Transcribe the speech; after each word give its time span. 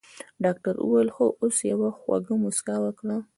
ډاکټر 0.43 0.73
وويل 0.79 1.09
خو 1.15 1.25
اوس 1.41 1.57
يوه 1.71 1.89
خوږه 1.99 2.35
مسکا 2.43 2.75
وکړه. 2.81 3.17